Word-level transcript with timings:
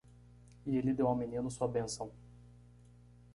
E 0.65 0.75
ele 0.77 0.95
deu 0.95 1.05
ao 1.05 1.15
menino 1.15 1.51
sua 1.51 1.67
bênção. 1.67 2.11